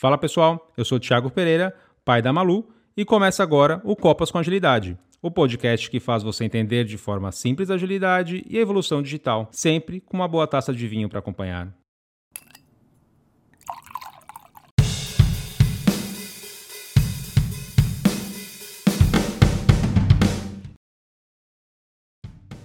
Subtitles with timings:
[0.00, 1.74] Fala pessoal, eu sou Thiago Pereira,
[2.06, 6.42] pai da Malu, e começa agora o Copas com Agilidade, o podcast que faz você
[6.42, 10.72] entender de forma simples a agilidade e a evolução digital, sempre com uma boa taça
[10.72, 11.68] de vinho para acompanhar.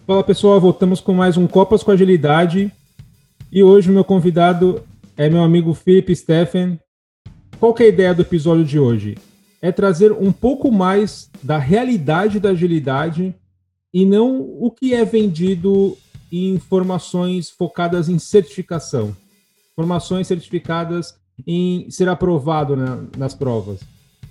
[0.07, 2.71] Fala pessoal, voltamos com mais um Copas com Agilidade
[3.52, 4.81] e hoje meu convidado
[5.17, 6.79] é meu amigo Felipe Steffen.
[7.59, 9.17] Qual que é a ideia do episódio de hoje?
[9.61, 13.34] É trazer um pouco mais da realidade da agilidade
[13.93, 15.97] e não o que é vendido
[16.31, 19.16] em informações focadas em certificação.
[19.71, 21.16] Informações certificadas
[21.47, 23.81] em ser aprovado né, nas provas.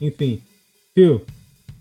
[0.01, 0.41] Enfim,
[0.95, 1.23] Phil,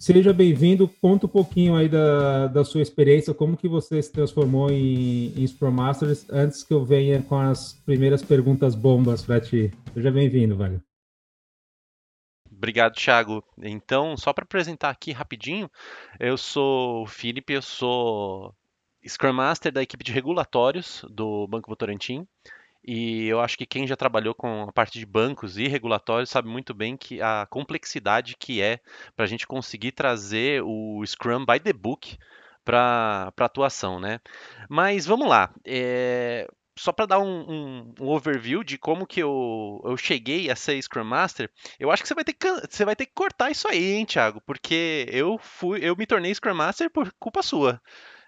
[0.03, 4.69] Seja bem-vindo, conta um pouquinho aí da, da sua experiência, como que você se transformou
[4.69, 9.71] em, em Scrum Masters, antes que eu venha com as primeiras perguntas bombas para ti.
[9.93, 10.81] Seja bem-vindo, velho.
[12.63, 13.43] Obrigado, Thiago.
[13.61, 15.69] Então, só para apresentar aqui rapidinho,
[16.17, 18.55] eu sou o Felipe, eu sou
[19.05, 22.25] Scrum Master da equipe de regulatórios do Banco Votorantim.
[22.81, 26.47] E eu acho que quem já trabalhou com a parte de bancos e regulatórios sabe
[26.47, 28.79] muito bem que a complexidade que é
[29.13, 32.17] para a gente conseguir trazer o Scrum by the book
[32.63, 34.21] para atuação, né?
[34.69, 35.53] Mas vamos lá.
[35.65, 40.55] É, só para dar um, um, um, overview de como que eu, eu cheguei a
[40.55, 43.51] ser Scrum Master, eu acho que você vai ter que, você vai ter que cortar
[43.51, 44.41] isso aí, hein, Thiago?
[44.41, 47.81] Porque eu fui, eu me tornei Scrum Master por culpa sua.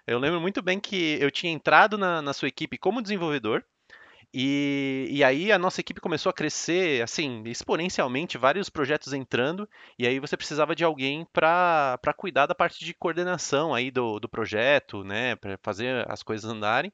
[0.06, 3.64] Eu lembro muito bem que eu tinha entrado na, na sua equipe como desenvolvedor.
[4.38, 9.66] E, e aí a nossa equipe começou a crescer, assim, exponencialmente, vários projetos entrando,
[9.98, 14.28] e aí você precisava de alguém para cuidar da parte de coordenação aí do, do
[14.28, 16.92] projeto, né, para fazer as coisas andarem.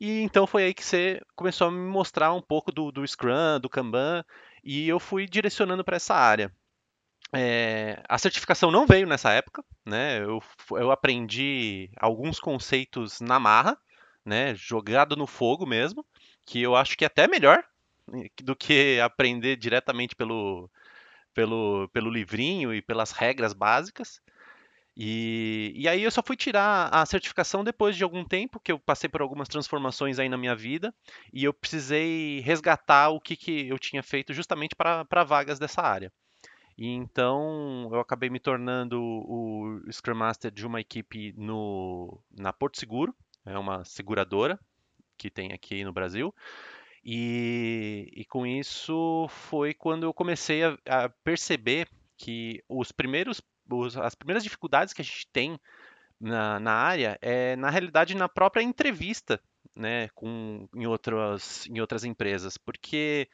[0.00, 3.60] E então foi aí que você começou a me mostrar um pouco do, do Scrum,
[3.60, 4.24] do Kanban,
[4.62, 6.52] e eu fui direcionando para essa área.
[7.32, 10.20] É, a certificação não veio nessa época, né?
[10.22, 13.76] Eu, eu aprendi alguns conceitos na marra,
[14.24, 14.54] né?
[14.54, 16.04] Jogado no fogo mesmo
[16.46, 17.64] que eu acho que é até melhor
[18.42, 20.70] do que aprender diretamente pelo,
[21.32, 24.20] pelo, pelo livrinho e pelas regras básicas.
[24.96, 28.78] E, e aí eu só fui tirar a certificação depois de algum tempo, que eu
[28.78, 30.94] passei por algumas transformações aí na minha vida,
[31.32, 36.12] e eu precisei resgatar o que, que eu tinha feito justamente para vagas dessa área.
[36.76, 42.78] E então eu acabei me tornando o Scrum Master de uma equipe no, na Porto
[42.78, 43.14] Seguro,
[43.46, 44.58] é uma seguradora
[45.16, 46.34] que tem aqui no Brasil.
[47.04, 53.42] E, e com isso foi quando eu comecei a, a perceber que os primeiros,
[54.02, 55.58] as primeiras dificuldades que a gente tem
[56.20, 59.40] na, na área é, na realidade, na própria entrevista
[59.74, 63.28] né, com, em, outras, em outras empresas, porque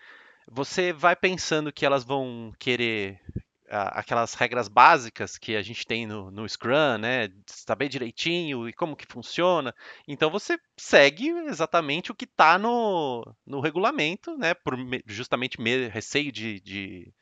[0.50, 3.20] você vai pensando que elas vão querer
[3.70, 7.28] aquelas regras básicas que a gente tem no, no Scrum, né?
[7.47, 9.72] Saber direitinho e como que funciona.
[10.08, 14.54] Então você segue exatamente o que está no, no regulamento, né?
[14.54, 14.76] Por
[15.06, 15.56] justamente
[15.88, 17.12] receio de, de,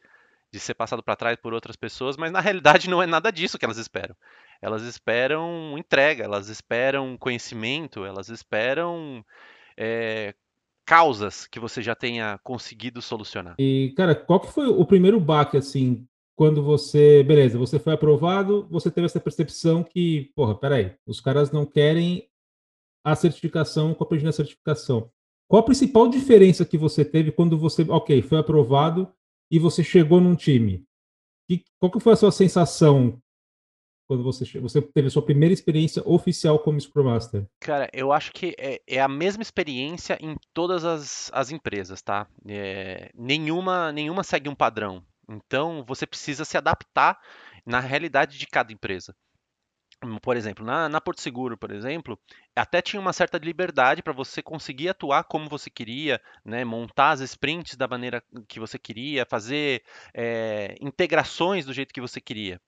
[0.53, 3.59] de ser passado para trás por outras pessoas, mas na realidade não é nada disso
[3.59, 4.17] que elas esperam.
[4.61, 9.25] Elas esperam entrega, elas esperam conhecimento, elas esperam
[9.77, 10.35] é,
[10.85, 13.55] causas que você já tenha conseguido solucionar.
[13.59, 18.67] E, cara, qual que foi o primeiro baque, assim, quando você, beleza, você foi aprovado,
[18.71, 22.29] você teve essa percepção que, porra, peraí, os caras não querem
[23.05, 25.11] a certificação com a pedindo a certificação.
[25.47, 29.13] Qual a principal diferença que você teve quando você, ok, foi aprovado
[29.51, 30.85] e você chegou num time?
[31.79, 33.21] Qual que foi a sua sensação
[34.07, 37.47] quando você, você teve a sua primeira experiência oficial como Scrum Master?
[37.61, 42.27] Cara, eu acho que é, é a mesma experiência em todas as, as empresas, tá?
[42.47, 45.05] É, nenhuma, nenhuma segue um padrão.
[45.29, 47.21] Então, você precisa se adaptar
[47.67, 49.15] na realidade de cada empresa.
[50.23, 52.17] Por exemplo, na, na Porto Seguro, por exemplo,
[52.55, 56.65] até tinha uma certa liberdade para você conseguir atuar como você queria, né?
[56.65, 59.83] montar as sprints da maneira que você queria, fazer
[60.15, 62.61] é, integrações do jeito que você queria.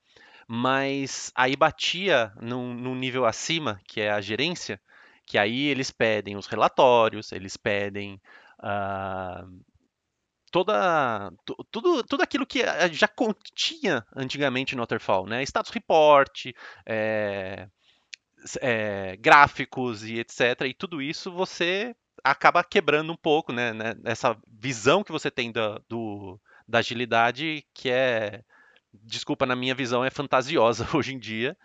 [0.45, 4.81] Mas aí batia num, num nível acima, que é a gerência,
[5.25, 8.19] que aí eles pedem os relatórios, eles pedem
[8.59, 9.61] uh,
[10.51, 11.31] toda
[11.71, 12.59] tudo, tudo aquilo que
[12.91, 15.41] já continha antigamente no Waterfall, né?
[15.43, 16.47] Status report,
[16.85, 17.67] é,
[18.59, 20.61] é, gráficos e etc.
[20.65, 23.71] E tudo isso você acaba quebrando um pouco, né?
[24.03, 28.43] Essa visão que você tem da, do, da agilidade que é,
[28.93, 31.57] desculpa, na minha visão é fantasiosa hoje em dia.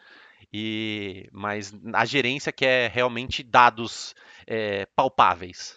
[0.52, 4.14] E, mas a gerência quer realmente dados
[4.46, 5.76] é, palpáveis.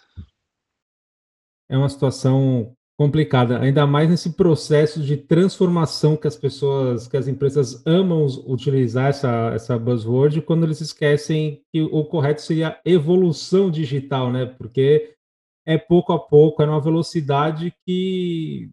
[1.68, 7.26] É uma situação complicada, ainda mais nesse processo de transformação que as pessoas, que as
[7.26, 14.30] empresas amam utilizar essa, essa buzzword, quando eles esquecem que o correto seria evolução digital,
[14.30, 14.44] né?
[14.44, 15.16] Porque
[15.64, 18.68] é pouco a pouco, é numa velocidade que,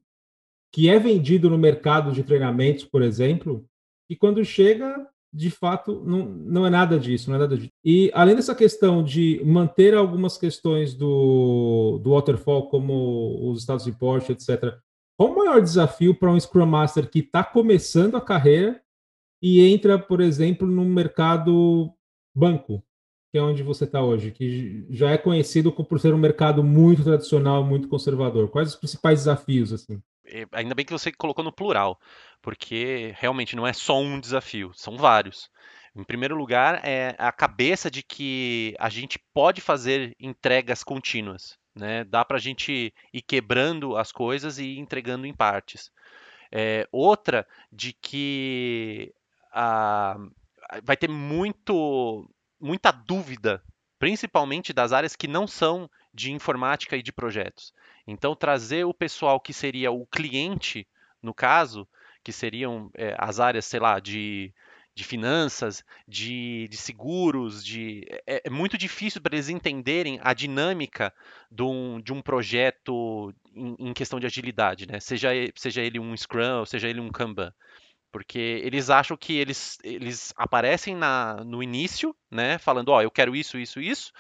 [0.74, 3.66] que é vendido no mercado de treinamentos, por exemplo,
[4.10, 7.72] e quando chega de fato, não, não é nada disso, não é nada disso.
[7.84, 13.92] E além dessa questão de manter algumas questões do, do waterfall, como os estados de
[13.92, 14.78] porte, etc.,
[15.18, 18.82] qual o maior desafio para um Scrum Master que está começando a carreira
[19.42, 21.92] e entra, por exemplo, no mercado
[22.36, 22.84] banco,
[23.32, 27.04] que é onde você está hoje, que já é conhecido por ser um mercado muito
[27.04, 28.50] tradicional, muito conservador?
[28.50, 30.02] Quais os principais desafios, assim?
[30.52, 32.00] Ainda bem que você colocou no plural,
[32.42, 35.50] porque realmente não é só um desafio, são vários.
[35.96, 41.58] Em primeiro lugar, é a cabeça de que a gente pode fazer entregas contínuas.
[41.74, 42.04] Né?
[42.04, 45.92] Dá para a gente ir quebrando as coisas e entregando em partes.
[46.52, 49.14] É, outra, de que
[49.52, 50.18] a,
[50.84, 53.64] vai ter muito, muita dúvida,
[54.00, 57.72] principalmente das áreas que não são de informática e de projetos.
[58.08, 60.88] Então, trazer o pessoal que seria o cliente,
[61.22, 61.88] no caso,
[62.24, 64.52] que seriam é, as áreas, sei lá, de,
[64.96, 71.14] de finanças, de, de seguros, de, é, é muito difícil para eles entenderem a dinâmica
[71.52, 75.00] de um, de um projeto em, em, questão de agilidade, né?
[75.00, 77.54] seja, seja ele um Scrum, seja ele um Kanban
[78.10, 83.12] porque eles acham que eles, eles aparecem na, no início, né, falando, ó, oh, eu
[83.12, 84.12] quero isso, isso, isso,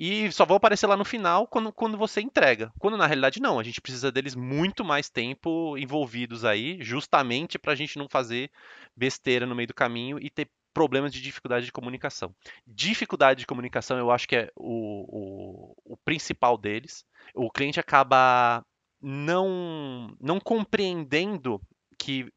[0.00, 2.72] e só vão aparecer lá no final quando, quando você entrega.
[2.78, 7.72] Quando na realidade não, a gente precisa deles muito mais tempo envolvidos aí, justamente para
[7.72, 8.48] a gente não fazer
[8.96, 12.32] besteira no meio do caminho e ter problemas de dificuldade de comunicação.
[12.64, 17.04] Dificuldade de comunicação eu acho que é o, o, o principal deles.
[17.34, 18.64] O cliente acaba
[19.02, 21.60] não, não compreendendo
[21.98, 22.32] que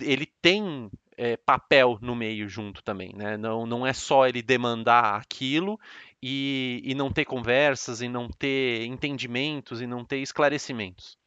[0.00, 3.36] ele tem é, papel no meio junto também, né?
[3.36, 5.78] Não, não é só ele demandar aquilo
[6.22, 11.18] e, e não ter conversas, e não ter entendimentos, e não ter esclarecimentos.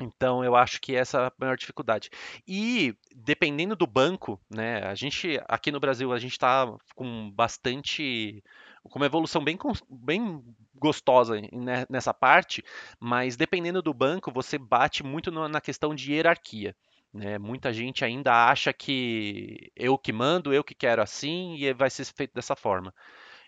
[0.00, 2.10] Então eu acho que essa é a maior dificuldade.
[2.46, 4.82] E dependendo do banco, né?
[4.84, 8.42] A gente aqui no Brasil a gente está com bastante
[8.84, 9.56] com uma evolução bem,
[9.88, 10.42] bem
[10.74, 11.40] gostosa
[11.88, 12.62] nessa parte,
[13.00, 16.76] mas dependendo do banco, você bate muito na questão de hierarquia.
[17.14, 17.38] Né?
[17.38, 22.04] Muita gente ainda acha que eu que mando, eu que quero assim e vai ser
[22.06, 22.92] feito dessa forma.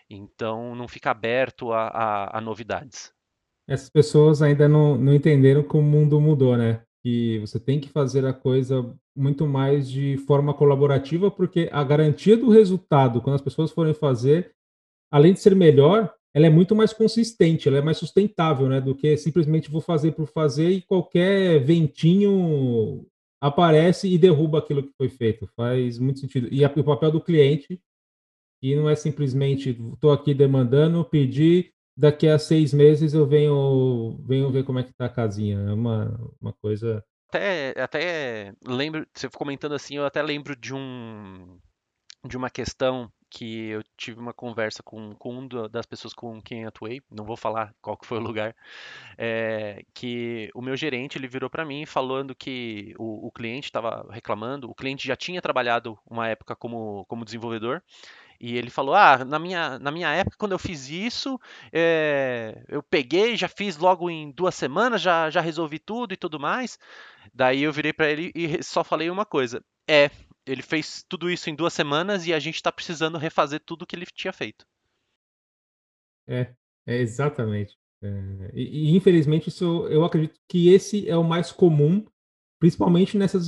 [0.09, 3.11] Então não fica aberto a, a, a novidades.
[3.67, 6.81] Essas pessoas ainda não, não entenderam como o mundo mudou, né?
[7.03, 12.37] Que você tem que fazer a coisa muito mais de forma colaborativa, porque a garantia
[12.37, 14.53] do resultado, quando as pessoas forem fazer,
[15.11, 18.79] além de ser melhor, ela é muito mais consistente, ela é mais sustentável, né?
[18.79, 23.05] Do que simplesmente vou fazer por fazer e qualquer ventinho
[23.41, 25.47] aparece e derruba aquilo que foi feito.
[25.55, 26.47] Faz muito sentido.
[26.51, 27.79] E o papel do cliente,
[28.59, 34.51] que não é simplesmente estou aqui demandando, pedir, daqui a seis meses eu venho, venho
[34.51, 35.59] ver como é que está a casinha.
[35.59, 37.03] É uma, uma coisa.
[37.29, 41.59] Até, até lembro, você comentando assim, eu até lembro de um
[42.25, 46.65] de uma questão que eu tive uma conversa com, com uma das pessoas com quem
[46.65, 48.55] atuei, não vou falar qual que foi o lugar,
[49.17, 54.07] é, que o meu gerente ele virou para mim falando que o, o cliente estava
[54.11, 57.81] reclamando, o cliente já tinha trabalhado uma época como, como desenvolvedor
[58.39, 61.39] e ele falou: Ah, na minha, na minha época, quando eu fiz isso,
[61.71, 66.39] é, eu peguei, já fiz logo em duas semanas, já, já resolvi tudo e tudo
[66.39, 66.77] mais.
[67.33, 70.11] Daí eu virei para ele e só falei uma coisa: É,
[70.47, 73.95] ele fez tudo isso em duas semanas e a gente está precisando refazer tudo que
[73.95, 74.65] ele tinha feito.
[76.27, 76.53] É,
[76.85, 77.77] é exatamente.
[78.01, 82.05] É, e, e, infelizmente isso, eu acredito que esse é o mais comum,
[82.59, 83.47] principalmente nessas,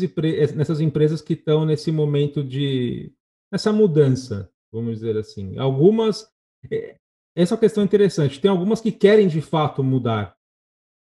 [0.56, 3.14] nessas empresas que estão nesse momento de
[3.52, 5.58] essa mudança, vamos dizer assim.
[5.58, 6.30] Algumas,
[6.72, 6.98] é,
[7.36, 8.40] essa é uma questão interessante.
[8.40, 10.36] Tem algumas que querem de fato mudar,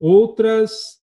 [0.01, 1.01] outras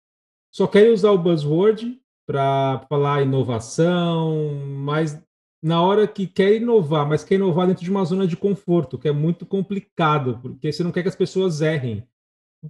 [0.52, 5.22] só querem usar o buzzword para falar inovação, mas
[5.62, 9.08] na hora que quer inovar, mas quer inovar dentro de uma zona de conforto, que
[9.08, 12.08] é muito complicado, porque você não quer que as pessoas errem.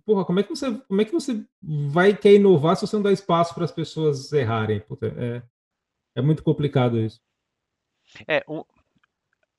[0.06, 3.04] Porra, como é que você, como é que você vai querer inovar se você não
[3.04, 4.80] dá espaço para as pessoas errarem?
[4.82, 5.42] Puta, é,
[6.16, 7.22] é muito complicado isso.
[8.28, 8.64] É, um,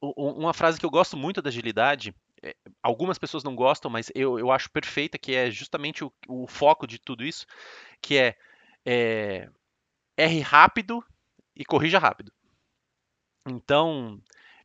[0.01, 4.39] uma frase que eu gosto muito da agilidade, é, algumas pessoas não gostam, mas eu,
[4.39, 7.47] eu acho perfeita, que é justamente o, o foco de tudo isso,
[8.01, 8.37] que é,
[8.85, 9.49] é
[10.17, 11.05] erre rápido
[11.55, 12.33] e corrija rápido.
[13.47, 14.21] Então,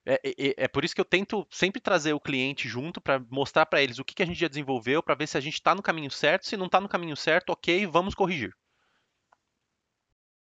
[0.05, 3.65] é, é, é, por isso que eu tento sempre trazer o cliente junto para mostrar
[3.65, 5.75] para eles o que, que a gente já desenvolveu, para ver se a gente está
[5.75, 6.47] no caminho certo.
[6.47, 8.55] Se não está no caminho certo, ok, vamos corrigir.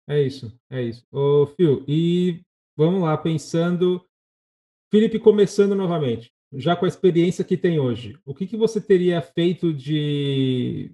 [0.06, 1.06] É isso, é isso.
[1.10, 2.42] Ô, Phil, e
[2.76, 4.04] vamos lá, pensando.
[4.90, 9.20] Felipe, começando novamente, já com a experiência que tem hoje, o que, que você teria
[9.20, 10.92] feito de,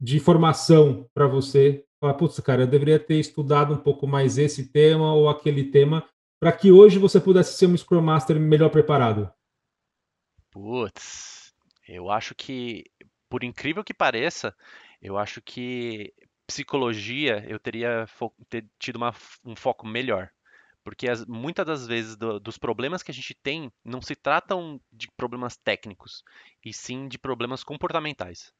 [0.00, 1.85] de formação para você?
[2.00, 6.06] Falar, putz, cara, eu deveria ter estudado um pouco mais esse tema ou aquele tema
[6.38, 9.32] para que hoje você pudesse ser um Scrum Master melhor preparado?
[10.50, 11.54] Putz,
[11.88, 12.84] eu acho que,
[13.28, 14.54] por incrível que pareça,
[15.00, 16.12] eu acho que
[16.46, 18.06] psicologia eu teria
[18.48, 20.30] ter tido uma, um foco melhor.
[20.84, 24.80] Porque as, muitas das vezes do, dos problemas que a gente tem não se tratam
[24.92, 26.22] de problemas técnicos,
[26.64, 28.52] e sim de problemas comportamentais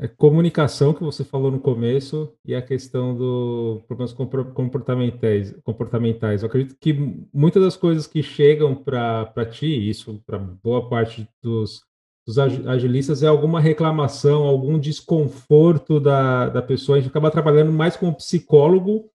[0.00, 5.54] é, comunicação que você falou no começo e a questão do problemas comportamentais.
[5.62, 6.42] comportamentais.
[6.42, 6.92] Eu acredito que
[7.32, 11.82] muitas das coisas que chegam para ti, isso para boa parte dos,
[12.26, 16.96] dos agilistas, é alguma reclamação, algum desconforto da, da pessoa.
[16.96, 19.10] A gente acaba trabalhando mais com psicólogo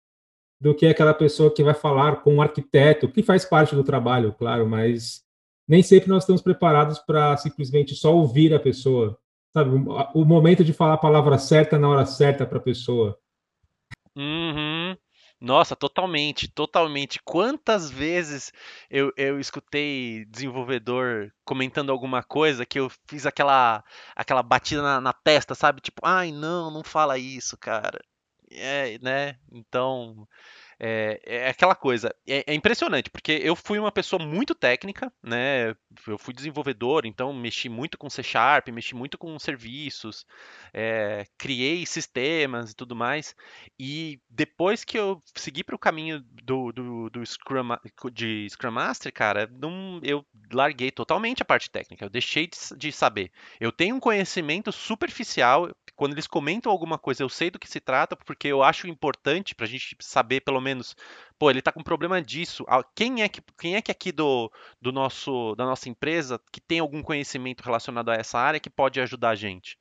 [0.59, 4.33] do que aquela pessoa que vai falar com um arquiteto, que faz parte do trabalho,
[4.33, 5.21] claro, mas
[5.67, 9.17] nem sempre nós estamos preparados para simplesmente só ouvir a pessoa
[9.53, 9.71] sabe,
[10.13, 13.17] o momento de falar a palavra certa na hora certa para a pessoa.
[14.15, 14.95] Uhum.
[15.41, 17.19] Nossa, totalmente, totalmente.
[17.23, 18.53] Quantas vezes
[18.89, 23.83] eu, eu escutei desenvolvedor comentando alguma coisa que eu fiz aquela,
[24.15, 25.81] aquela batida na, na testa, sabe?
[25.81, 27.99] Tipo, ai, não, não fala isso, cara.
[28.51, 29.39] É, né?
[29.51, 30.27] Então,
[30.83, 35.75] é, é aquela coisa, é, é, impressionante, porque eu fui uma pessoa muito técnica, né?
[36.07, 40.25] Eu fui desenvolvedor, então mexi muito com C Sharp, mexi muito com serviços,
[40.73, 43.35] é, criei sistemas e tudo mais.
[43.79, 47.77] E depois que eu segui para o caminho do, do, do, Scrum,
[48.11, 52.91] de Scrum Master, cara, não, eu larguei totalmente a parte técnica, eu deixei de, de
[52.91, 53.31] saber.
[53.59, 57.79] Eu tenho um conhecimento superficial, quando eles comentam alguma coisa, eu sei do que se
[57.79, 60.70] trata, porque eu acho importante para a gente saber, pelo menos,
[61.37, 62.65] pô, ele está com problema disso.
[62.95, 64.51] Quem é que, quem é que aqui do,
[64.81, 68.99] do nosso, da nossa empresa que tem algum conhecimento relacionado a essa área que pode
[68.99, 69.77] ajudar a gente?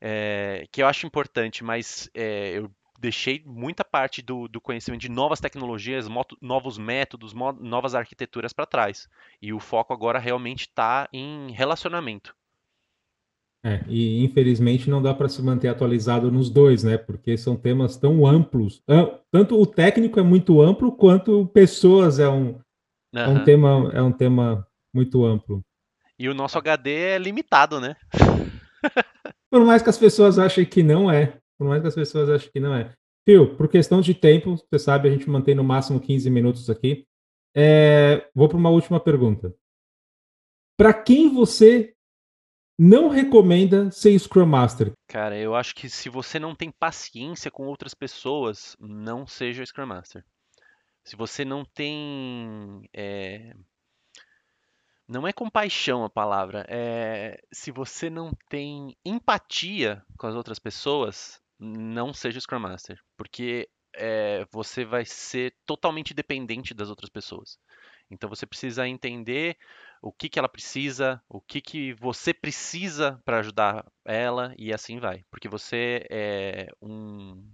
[0.00, 5.08] É, que eu acho importante, mas é, eu deixei muita parte do, do, conhecimento de
[5.08, 6.06] novas tecnologias,
[6.40, 9.08] novos métodos, novas arquiteturas para trás.
[9.40, 12.34] E o foco agora realmente está em relacionamento.
[13.64, 16.96] É, e infelizmente não dá para se manter atualizado nos dois, né?
[16.96, 18.82] Porque são temas tão amplos.
[19.32, 22.60] Tanto o técnico é muito amplo, quanto pessoas é um, uhum.
[23.12, 25.62] é um, tema, é um tema muito amplo.
[26.18, 27.96] E o nosso HD é limitado, né?
[29.50, 31.38] por mais que as pessoas achem que não é.
[31.58, 32.92] Por mais que as pessoas achem que não é.
[33.28, 37.06] Phil, por questão de tempo, você sabe, a gente mantém no máximo 15 minutos aqui.
[37.54, 39.54] É, vou para uma última pergunta.
[40.78, 41.94] Para quem você
[42.78, 44.92] não recomenda ser Scrum Master?
[45.08, 49.86] Cara, eu acho que se você não tem paciência com outras pessoas, não seja Scrum
[49.86, 50.24] Master.
[51.04, 52.88] Se você não tem.
[52.94, 53.52] É...
[55.08, 56.64] Não é compaixão a palavra.
[56.68, 57.40] É...
[57.50, 63.00] Se você não tem empatia com as outras pessoas, não seja Scrum Master.
[63.16, 64.46] Porque é...
[64.52, 67.58] você vai ser totalmente dependente das outras pessoas.
[68.10, 69.56] Então você precisa entender
[70.02, 74.98] o que, que ela precisa, o que, que você precisa para ajudar ela e assim
[74.98, 75.24] vai.
[75.30, 77.52] Porque você é um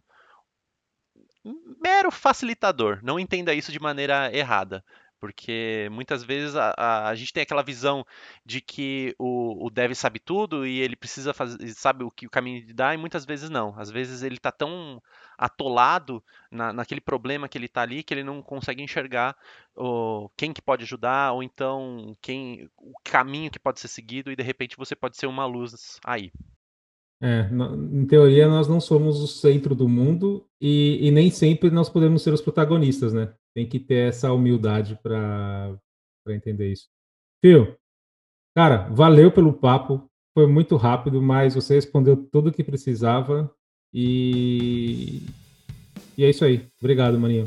[1.82, 3.00] mero facilitador.
[3.02, 4.84] Não entenda isso de maneira errada.
[5.24, 8.04] Porque muitas vezes a, a, a, gente tem aquela visão
[8.44, 12.30] de que o, o dev sabe tudo e ele precisa fazer, sabe o que o
[12.30, 13.74] caminho de dar, e muitas vezes não.
[13.78, 15.02] Às vezes ele está tão
[15.38, 19.34] atolado na, naquele problema que ele está ali que ele não consegue enxergar
[19.74, 24.36] o, quem que pode ajudar, ou então quem o caminho que pode ser seguido, e
[24.36, 26.30] de repente você pode ser uma luz aí.
[27.22, 27.48] É,
[27.90, 32.20] em teoria, nós não somos o centro do mundo e, e, nem sempre nós podemos
[32.20, 33.32] ser os protagonistas, né?
[33.54, 35.78] Tem que ter essa humildade para
[36.28, 36.88] entender isso.
[37.44, 37.76] Fio,
[38.56, 40.10] cara, valeu pelo papo.
[40.36, 43.54] Foi muito rápido, mas você respondeu tudo o que precisava.
[43.92, 45.22] E,
[46.18, 46.68] e é isso aí.
[46.80, 47.44] Obrigado, maninho.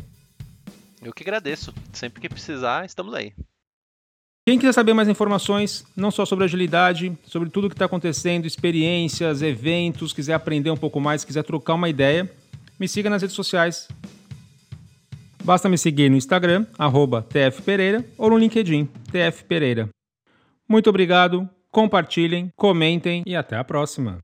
[1.02, 1.74] Eu que agradeço.
[1.92, 3.34] Sempre que precisar, estamos aí.
[4.48, 8.46] Quem quiser saber mais informações, não só sobre agilidade, sobre tudo o que está acontecendo,
[8.46, 12.32] experiências, eventos, quiser aprender um pouco mais, quiser trocar uma ideia,
[12.80, 13.90] me siga nas redes sociais.
[15.48, 16.66] Basta me seguir no Instagram,
[17.22, 19.88] tfpereira, ou no LinkedIn, tfpereira.
[20.68, 24.20] Muito obrigado, compartilhem, comentem e até a próxima.